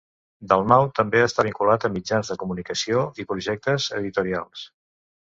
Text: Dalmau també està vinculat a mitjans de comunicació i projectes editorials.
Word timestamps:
Dalmau 0.51 0.85
també 0.99 1.19
està 1.25 1.43
vinculat 1.47 1.85
a 1.89 1.91
mitjans 1.97 2.31
de 2.33 2.37
comunicació 2.45 3.05
i 3.25 3.27
projectes 3.33 3.87
editorials. 4.01 4.65